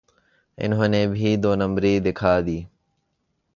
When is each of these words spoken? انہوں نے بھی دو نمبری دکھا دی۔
انہوں 0.57 0.87
نے 0.87 1.01
بھی 1.07 1.35
دو 1.43 1.51
نمبری 1.55 1.93
دکھا 1.99 2.33
دی۔ 2.45 2.59